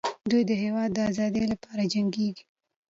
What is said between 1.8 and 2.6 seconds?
جنګېږي.